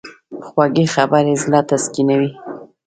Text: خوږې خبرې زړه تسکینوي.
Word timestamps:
خوږې 0.47 0.85
خبرې 0.95 1.33
زړه 1.43 1.59
تسکینوي. 1.69 2.31